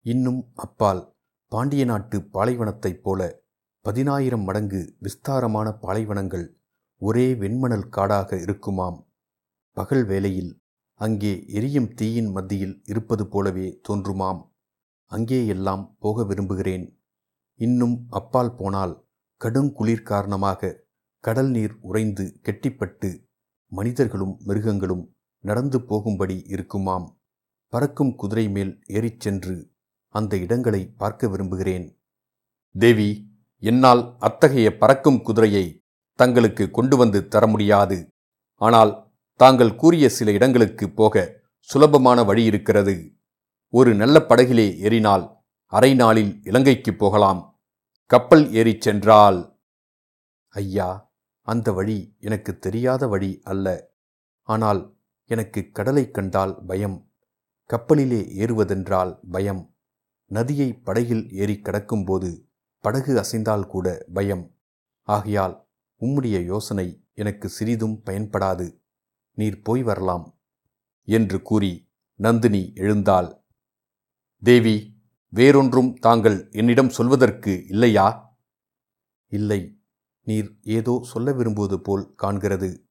இன்னும் 0.00 0.50
அப்பால் 0.54 1.16
பாண்டிய 1.46 1.84
நாட்டு 1.84 2.18
பாலைவனத்தைப் 2.18 3.02
போல 3.02 3.40
பதினாயிரம் 3.80 4.40
மடங்கு 4.40 4.96
விஸ்தாரமான 4.98 5.78
பாலைவனங்கள் 5.80 6.60
ஒரே 6.96 7.34
வெண்மணல் 7.34 7.88
காடாக 7.88 8.36
இருக்குமாம். 8.36 9.08
பகல் 9.70 10.04
வேளையில் 10.04 10.60
அங்கே 10.94 11.44
எரியும் 11.46 11.94
தீயின் 11.94 12.30
மத்தியில் 12.30 12.82
இருப்பது 12.84 13.28
போலவே 13.28 13.80
தோன்றுமாம். 13.88 14.42
அங்கே 15.06 15.46
எல்லாம் 15.46 15.96
போக 15.98 16.24
விரும்புகிறேன். 16.24 17.00
இன்னும் 17.54 18.06
அப்பால் 18.08 18.54
போனால் 18.54 19.08
கடுங்குளிர் 19.40 20.02
காரணமாக 20.02 20.81
கடல் 21.22 21.50
நீர் 21.50 21.78
உறைந்து 21.80 22.40
கெட்டிப்பட்டு 22.42 23.28
மனிதர்களும் 23.66 24.40
மிருகங்களும் 24.44 25.12
நடந்து 25.38 25.84
போகும்படி 25.84 26.42
இருக்குமாம். 26.46 27.20
பறக்கும் 27.68 28.14
குதிரை 28.14 28.48
மேல் 28.48 28.80
ஏறிச் 28.86 29.20
சென்று 29.20 29.70
அந்த 30.08 30.36
இடங்களை 30.36 30.86
பார்க்க 30.96 31.28
விரும்புகிறேன். 31.28 32.02
தேவி 32.78 33.30
என்னால் 33.58 34.16
அத்தகைய 34.18 34.76
பறக்கும் 34.76 35.22
குதிரையை 35.22 35.80
தங்களுக்கு 36.14 36.70
கொண்டு 36.70 36.96
வந்து 36.96 37.28
தர 37.28 37.46
முடியாது. 37.46 38.06
ஆனால் 38.54 39.12
தாங்கள் 39.34 39.74
கூறிய 39.74 40.08
சில 40.08 40.32
இடங்களுக்கு 40.32 40.90
போக 40.90 41.42
சுலபமான 41.60 42.24
வழி 42.24 42.44
இருக்கிறது. 42.44 43.14
ஒரு 43.68 43.94
நல்ல 43.94 44.24
படகிலே 44.28 44.76
ஏறினால் 44.76 45.38
அரை 45.66 45.94
நாளில் 45.94 46.40
இலங்கைக்கு 46.42 46.94
போகலாம். 46.94 47.60
கப்பல் 48.06 48.52
ஏறிச் 48.52 48.80
சென்றால். 48.80 49.60
ஐயா 50.48 51.10
அந்த 51.42 51.72
வழி 51.72 52.16
எனக்கு 52.20 52.58
தெரியாத 52.58 53.06
வழி 53.06 53.40
அல்ல. 53.44 53.90
ஆனால் 54.42 54.96
எனக்கு 55.24 55.70
கடலைக் 55.70 56.14
கண்டால் 56.14 56.64
பயம். 56.66 57.12
கப்பலிலே 57.66 58.20
ஏறுவதென்றால் 58.20 59.18
பயம். 59.30 59.74
நதியை 60.26 60.74
படகில் 60.74 61.30
ஏறி 61.30 61.60
கடக்கும்போது 61.62 62.48
படகு 62.78 63.18
அசைந்தால் 63.18 63.66
கூட 63.66 64.06
பயம். 64.12 64.56
ஆகையால் 65.02 65.68
உம்முடைய 66.00 66.44
யோசனை 66.44 67.06
எனக்கு 67.14 67.48
சிறிதும் 67.48 68.02
பயன்படாது. 68.06 68.80
நீர் 69.32 69.62
போய் 69.62 69.82
வரலாம். 69.82 70.40
என்று 71.04 71.42
கூறி 71.42 71.90
நந்தினி 72.14 72.72
எழுந்தாள். 72.74 73.44
தேவி 74.42 75.02
வேறொன்றும் 75.28 75.94
தாங்கள் 75.94 76.48
என்னிடம் 76.50 76.90
சொல்வதற்கு 76.90 77.66
இல்லையா? 77.66 78.36
இல்லை. 79.28 79.81
நீர் 80.22 80.58
ஏதோ 80.62 81.00
சொல்ல 81.02 81.32
விரும்புவது 81.32 81.80
போல் 81.80 82.14
காண்கிறது. 82.22 82.84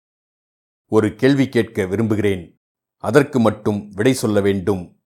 ஒரு 0.86 1.16
கேள்வி 1.16 1.50
கேட்க 1.50 1.86
விரும்புகிறேன். 1.86 2.62
அதற்கு 2.98 3.40
மட்டும் 3.40 3.90
விடை 3.90 4.14
சொல்ல 4.14 4.42
வேண்டும். 4.42 5.02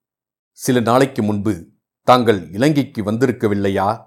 சில 0.52 0.80
நாளைக்கு 0.80 1.24
முன்பு 1.24 1.72
தாங்கள் 2.02 2.52
இலங்கைக்கு 2.52 3.04
வந்திருக்கவில்லையா? 3.04 4.06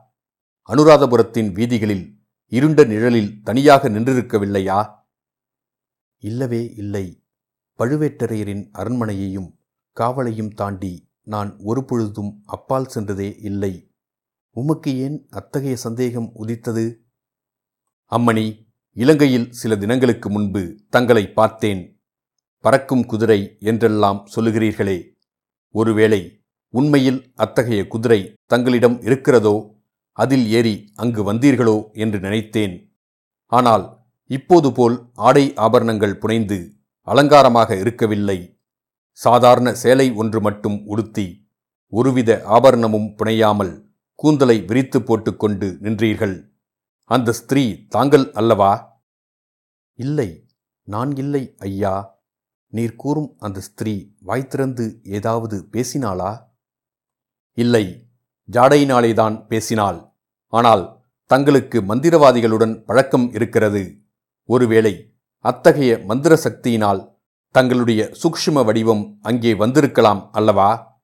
அனுராதபுரத்தின் 0.68 1.52
வீதிகளில் 1.52 2.18
இருண்ட 2.46 2.84
நிழலில் 2.84 3.42
தனியாக 3.42 3.88
நின்றிருக்கவில்லையா? 3.88 4.94
இல்லவே 6.16 6.72
இல்லை. 6.76 7.24
பழுவேட்டரையரின் 7.78 8.68
அரண்மனையையும் 8.72 9.58
காவலையும் 9.96 10.54
தாண்டி 10.54 11.10
நான் 11.22 11.58
ஒரு 11.58 11.84
பொழுதும் 11.84 12.42
அப்பால் 12.44 12.90
சென்றதே 12.94 13.36
இல்லை. 13.38 13.94
உமக்கு 14.50 14.98
ஏன் 14.98 15.26
அத்தகைய 15.30 15.76
சந்தேகம் 15.76 16.30
உதித்தது? 16.34 17.05
அம்மணி 18.12 18.46
இலங்கையில் 18.96 19.46
சில 19.60 19.76
தினங்களுக்கு 19.82 20.28
முன்பு 20.30 20.62
தங்களை 20.94 21.22
பார்த்தேன். 21.38 21.82
பறக்கும் 22.64 23.04
குதிரை 23.10 23.40
என்றெல்லாம் 23.70 24.20
சொல்லுகிறீர்களே 24.34 24.98
ஒருவேளை 25.74 26.20
உண்மையில் 26.74 27.20
அத்தகைய 27.44 27.80
குதிரை 27.94 28.20
தங்களிடம் 28.52 28.96
இருக்கிறதோ 29.08 29.56
அதில் 30.16 30.46
ஏறி 30.58 30.74
அங்கு 31.02 31.22
வந்தீர்களோ 31.28 31.76
என்று 32.04 32.18
நினைத்தேன். 32.20 32.74
ஆனால் 33.52 33.84
இப்போது 34.30 34.68
போல் 34.72 34.96
ஆடை 35.28 35.44
ஆபரணங்கள் 35.66 36.18
புனைந்து 36.22 36.58
அலங்காரமாக 37.08 37.70
இருக்கவில்லை. 37.82 38.38
சாதாரண 39.20 39.68
சேலை 39.82 40.06
ஒன்று 40.22 40.40
மட்டும் 40.40 40.78
உடுத்தி 40.92 41.26
ஒருவித 41.92 42.30
ஆபரணமும் 42.56 43.08
புனையாமல் 43.18 43.74
கூந்தலை 44.18 44.56
விரித்து 44.68 44.98
போட்டுக்கொண்டு 45.02 45.68
நின்றீர்கள். 45.84 46.36
அந்த 47.10 47.32
ஸ்திரீ 47.32 47.86
தாங்கள் 47.86 48.32
அல்லவா? 48.32 49.02
இல்லை 49.94 50.48
நான் 50.82 51.16
இல்லை 51.16 51.54
ஐயா. 51.58 52.22
நீர் 52.66 52.96
கூறும் 52.96 53.36
அந்த 53.38 53.60
ஸ்திரீ 53.60 54.12
வாய் 54.20 54.46
திறந்து 54.46 55.00
ஏதாவது 55.04 55.68
பேசினாளா? 55.72 56.42
இல்லை 57.52 58.10
ஜாடையினாலேதான் 58.52 59.46
பேசினாள். 59.46 60.14
ஆனால் 60.46 61.04
தங்களுக்கு 61.24 61.82
மந்திரவாதிகளுடன் 61.82 62.84
பழக்கம் 62.84 63.32
இருக்கிறது. 63.32 64.02
ஒருவேளை 64.44 65.18
அத்தகைய 65.38 65.98
மந்திர 65.98 66.34
சக்தியினால் 66.44 67.14
தங்களுடைய 67.50 68.12
சூக்ஷ்ம 68.22 68.64
வடிவம் 68.64 69.18
அங்கே 69.22 69.54
வந்திருக்கலாம் 69.54 70.32
அல்லவா? 70.32 70.98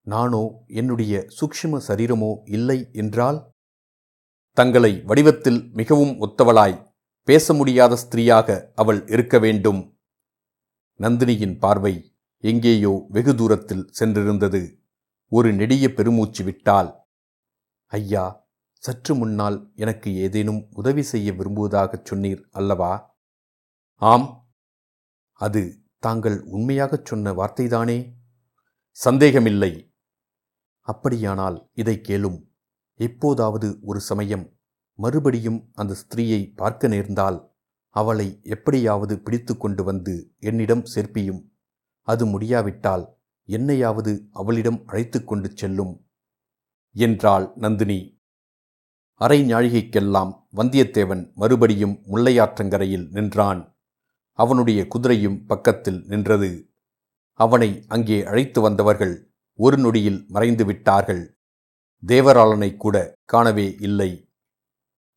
நானோ 0.00 0.64
என்னுடைய 0.66 1.26
சூக்ஷ்ம 1.40 1.80
சரீரமோ 1.88 2.36
இல்லை 2.44 2.88
என்றால்? 2.92 3.53
தங்களை 4.56 5.02
வடிவத்தில் 5.02 5.70
மிகவும் 5.72 6.20
ஒத்தவளாய் 6.20 6.94
பேச 7.22 7.54
முடியாத 7.54 7.96
ஸ்திரீயாக 7.96 8.72
அவள் 8.74 9.06
இருக்க 9.06 9.38
வேண்டும். 9.38 9.98
நந்தினியின் 10.98 11.58
பார்வை 11.58 12.16
எங்கேயோ 12.38 13.06
வெகு 13.08 13.34
தூரத்தில் 13.34 13.90
சென்றிருந்தது. 14.00 14.80
ஒரு 15.28 15.52
நெடிய 15.52 15.94
பெருமூச்சு 15.94 16.44
விட்டால் 16.44 17.06
ஐயா 17.86 18.48
சற்று 18.78 19.14
முன்னால் 19.14 19.72
எனக்கு 19.74 20.16
ஏதேனும் 20.16 20.68
உதவி 20.72 21.02
செய்ய 21.02 21.32
விரும்புவதாகச் 21.32 22.06
சொன்னீர் 22.10 22.44
அல்லவா? 22.50 23.18
ஆம். 23.94 24.54
அது 25.32 25.82
தாங்கள் 25.98 26.42
உண்மையாகச் 26.42 27.04
சொன்ன 27.04 27.32
வார்த்தைதானே? 27.32 28.12
சந்தேகமில்லை. 28.90 29.94
அப்படியானால் 30.80 31.70
இதை 31.72 32.00
கேளும். 32.08 32.53
எப்போதாவது 32.94 33.78
ஒரு 33.82 34.00
சமயம் 34.00 34.58
மறுபடியும் 34.94 35.70
அந்த 35.74 35.94
ஸ்திரீயை 35.94 36.54
பார்க்க 36.56 36.88
நேர்ந்தால் 36.88 37.52
அவளை 37.88 38.40
எப்படியாவது 38.42 39.18
பிடித்து 39.18 39.56
கொண்டு 39.56 39.84
வந்து 39.84 40.34
என்னிடம் 40.38 40.84
சேர்ப்பியும். 40.94 41.42
அது 42.00 42.26
முடியாவிட்டால் 42.26 43.18
என்னையாவது 43.44 44.28
அவளிடம் 44.30 44.86
அழைத்து 44.86 45.24
கொண்டு 45.24 45.50
செல்லும் 45.54 46.08
என்றாள் 46.90 47.52
நந்தினி. 47.54 48.22
அரை 49.14 49.42
ஞாழிகைக்கெல்லாம் 49.42 50.32
வந்தியத்தேவன் 50.56 51.32
மறுபடியும் 51.34 52.02
முல்லையாற்றங்கரையில் 52.06 53.08
நின்றான். 53.08 53.76
அவனுடைய 54.32 54.86
குதிரையும் 54.94 55.46
பக்கத்தில் 55.46 56.04
நின்றது. 56.06 56.72
அவனை 57.32 57.84
அங்கே 57.88 58.24
அழைத்து 58.24 58.60
வந்தவர்கள் 58.60 59.32
ஒரு 59.52 59.76
நொடியில் 59.76 60.24
மறைந்து 60.28 60.64
விட்டார்கள். 60.64 61.33
தேவராளனை 62.06 62.76
கூட 62.76 63.14
காணவே 63.24 63.76
இல்லை. 63.78 64.28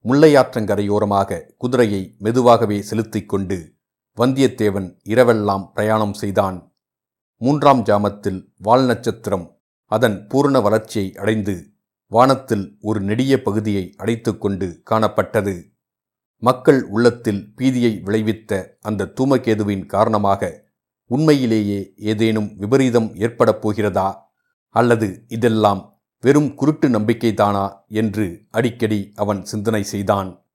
முல்லையாற்றங்கரையோரமாக 0.03 1.51
குதிரையை 1.57 2.15
மெதுவாகவே 2.19 2.81
செலுத்திக் 2.81 3.29
கொண்டு 3.29 3.75
வந்தியத்தேவன் 4.17 4.97
இரவெல்லாம் 5.05 5.71
பிரயாணம் 5.73 6.13
செய்தான். 6.13 6.75
மூன்றாம் 7.35 7.83
ஜாமத்தில் 7.83 8.47
வால் 8.57 8.85
நட்சத்திரம் 8.85 9.59
அதன் 9.85 10.27
பூர்ண 10.27 10.61
வளர்ச்சியை 10.61 11.15
அடைந்து 11.15 11.73
வானத்தில் 12.07 12.77
ஒரு 12.81 13.01
நெடிய 13.01 13.41
பகுதியை 13.41 13.95
அடைத்துக்கொண்டு 13.97 14.81
காணப்பட்டது. 14.89 15.75
மக்கள் 16.37 16.83
உள்ளத்தில் 16.83 17.53
பீதியை 17.57 18.01
விளைவித்த 18.01 18.77
அந்த 18.81 19.13
தூமகேதுவின் 19.19 19.85
காரணமாக 19.85 20.69
உண்மையிலேயே 21.05 21.93
ஏதேனும் 21.97 22.55
விபரீதம் 22.55 23.15
ஏற்படப் 23.15 23.61
போகிறதா? 23.61 24.35
அல்லது 24.69 25.23
இதெல்லாம் 25.27 25.96
வெறும் 26.23 26.53
குருட்டு 26.53 26.89
நம்பிக்கைதானா 26.89 27.85
என்று 27.87 28.45
அடிக்கடி 28.49 29.11
அவன் 29.15 29.45
சிந்தனை 29.45 29.83
செய்தான். 29.83 30.45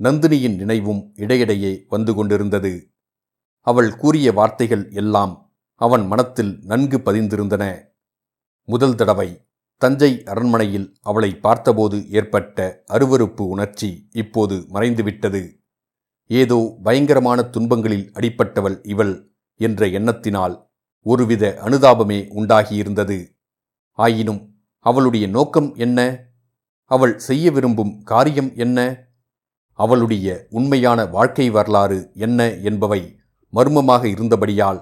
நந்தினியின் 0.00 0.56
நினைவும் 0.56 1.12
இடையிடையே 1.14 1.84
வந்து 1.88 2.14
கொண்டிருந்தது. 2.14 2.92
அவள் 3.60 3.96
கூறிய 3.96 4.32
வார்த்தைகள் 4.32 4.90
எல்லாம் 4.90 5.56
அவன் 5.74 6.06
மனத்தில் 6.06 6.58
நன்கு 6.62 6.98
பதிந்திருந்தன. 6.98 7.64
முதல் 8.64 8.94
தடவை 8.94 9.46
தஞ்சை 9.76 10.22
அரண்மனையில் 10.24 10.96
அவளை 11.00 11.36
பார்த்தபோது 11.36 12.10
ஏற்பட்ட 12.10 12.82
அருவருப்பு 12.88 13.40
உணர்ச்சி 13.40 14.08
இப்போது 14.12 14.66
மறைந்துவிட்டது. 14.72 15.42
ஏதோ 16.26 16.78
பயங்கரமான 16.82 17.42
துன்பங்களில் 17.42 18.10
அடிப்பட்டவள் 18.12 18.78
இவள் 18.82 19.32
என்ற 19.60 19.86
எண்ணத்தினால் 19.86 20.70
ஒருவித 21.02 21.58
அனுதாபமே 21.64 22.18
உண்டாகியிருந்தது. 22.34 23.18
ஆயினும் 23.92 24.57
அவளுடைய 24.86 25.26
நோக்கம் 25.28 25.74
என்ன? 25.74 25.98
அவள் 26.90 27.14
செய்ய 27.18 27.50
விரும்பும் 27.50 28.02
காரியம் 28.02 28.50
என்ன? 28.56 28.78
அவளுடைய 29.78 30.46
உண்மையான 30.50 31.00
வாழ்க்கை 31.06 31.46
வரலாறு 31.50 31.98
என்ன 32.14 32.48
என்பவை 32.60 33.00
மர்மமாக 33.52 34.02
இருந்தபடியால் 34.08 34.80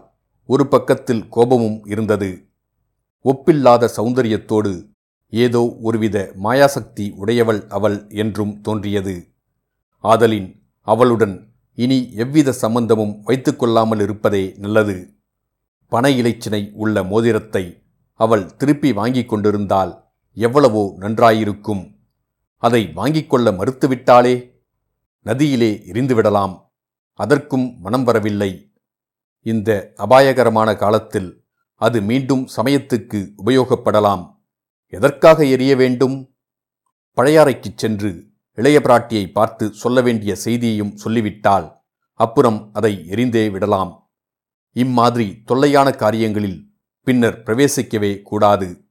ஒரு 0.48 0.64
பக்கத்தில் 0.66 1.28
கோபமும் 1.28 1.78
இருந்தது. 1.84 2.30
ஒப்பில்லாத 3.24 3.84
சௌந்தரியத்தோடு 3.96 4.72
ஏதோ 5.32 5.62
ஒருவித 5.80 6.16
மாயாசக்தி 6.42 7.06
உடையவள் 7.16 7.60
அவள் 7.68 7.98
என்றும் 8.08 8.54
தோன்றியது. 8.60 9.14
ஆதலின் 10.04 10.48
அவளுடன் 10.86 11.34
இனி 11.78 11.98
எவ்வித 12.14 12.52
சம்பந்தமும் 12.52 13.14
வைத்துக்கொள்ளாமல் 13.26 14.00
இருப்பதே 14.00 14.44
நல்லது. 14.58 14.96
பனை 15.92 16.12
இலைச்சினை 16.20 16.62
உள்ள 16.74 17.02
மோதிரத்தை 17.04 17.64
அவள் 18.16 18.56
திருப்பி 18.56 18.92
வாங்கிக் 18.92 19.28
கொண்டிருந்தால் 19.28 20.04
எவ்வளவோ 20.34 20.96
நன்றாயிருக்கும். 20.98 21.94
அதை 22.56 22.86
வாங்கிக் 22.86 23.30
கொள்ள 23.30 23.52
மறுத்துவிட்டாளே? 23.52 24.50
நதியிலே 25.24 25.82
எரிந்துவிடலாம். 25.92 26.60
அதற்கும் 27.14 27.80
மனம் 27.80 28.04
வரவில்லை. 28.04 28.72
இந்த 29.40 29.92
அபாயகரமான 29.96 30.74
காலத்தில் 30.74 31.44
அது 31.74 32.00
மீண்டும் 32.00 32.48
சமயத்துக்கு 32.56 33.32
உபயோகப்படலாம். 33.46 34.34
எதற்காக 34.86 35.44
எரிய 35.44 35.76
வேண்டும்? 35.76 36.34
பழையாறைக்குச் 37.16 37.76
சென்று 37.76 38.30
இளைய 38.52 38.80
பிராட்டியை 38.80 39.32
பார்த்து 39.32 39.72
சொல்ல 39.72 40.00
வேண்டிய 40.00 40.36
செய்தியையும் 40.44 40.96
சொல்லிவிட்டால் 40.96 41.80
அப்புறம் 42.14 42.70
அதை 42.72 43.06
எரிந்தே 43.10 43.50
விடலாம். 43.50 44.10
இம்மாதிரி 44.72 45.42
தொல்லையான 45.42 45.90
காரியங்களில் 45.90 46.75
பின்னர் 47.06 47.42
பிரவேசிக்கவே 47.42 48.22
கூடாது. 48.22 48.84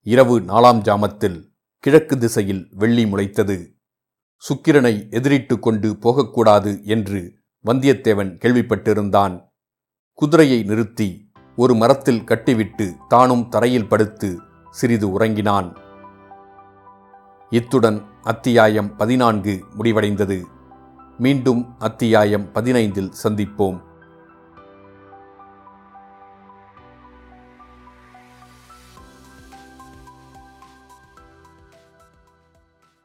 இரவு 0.00 0.40
நாலாம் 0.40 0.80
ஜாமத்தில் 0.82 1.44
கிழக்கு 1.78 2.18
திசையில் 2.18 2.68
வெள்ளி 2.70 3.04
முளைத்தது. 3.04 3.74
சுக்கிரனை 4.36 5.08
எதிரிட்டு 5.10 5.58
கொண்டு 5.58 5.96
போகக்கூடாது 5.96 6.84
என்று 6.84 7.34
வந்தியத்தேவன் 7.66 8.32
கேள்விப்பட்டிருந்தான். 8.44 9.48
குதிரையை 10.12 10.62
நிறுத்தி 10.62 11.30
ஒரு 11.56 11.74
மரத்தில் 11.74 12.24
கட்டிவிட்டு 12.24 12.96
தானும் 13.08 13.48
தரையில் 13.48 13.88
படுத்து 13.88 14.38
சிறிது 14.70 15.10
உறங்கினான். 15.10 15.76
இத்துடன் 17.50 18.04
அத்தியாயம் 18.22 18.96
பதினான்கு 18.96 19.64
முடிவடைந்தது. 19.78 20.44
மீண்டும் 21.18 21.78
அத்தியாயம் 21.78 22.52
பதினைந்தில் 22.54 23.12
சந்திப்போம். 23.22 23.89